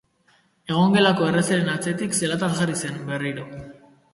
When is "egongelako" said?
0.71-1.27